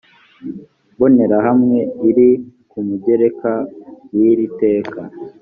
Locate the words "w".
4.15-4.17